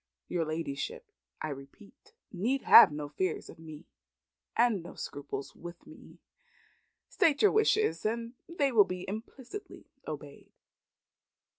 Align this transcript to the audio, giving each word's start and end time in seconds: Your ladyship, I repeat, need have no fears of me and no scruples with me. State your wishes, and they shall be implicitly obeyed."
Your 0.27 0.45
ladyship, 0.45 1.11
I 1.43 1.49
repeat, 1.49 2.13
need 2.31 2.63
have 2.63 2.91
no 2.91 3.07
fears 3.07 3.49
of 3.51 3.59
me 3.59 3.85
and 4.57 4.81
no 4.81 4.95
scruples 4.95 5.55
with 5.55 5.85
me. 5.85 6.17
State 7.07 7.43
your 7.43 7.51
wishes, 7.51 8.03
and 8.03 8.33
they 8.49 8.69
shall 8.69 8.83
be 8.83 9.05
implicitly 9.07 9.85
obeyed." 10.07 10.51